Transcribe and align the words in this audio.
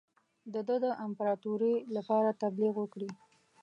د 0.53 0.55
ده 0.67 0.75
د 0.83 0.85
امپراطوری 1.05 1.75
لپاره 1.95 2.37
تبلیغ 2.41 2.73
وکړي. 2.79 3.09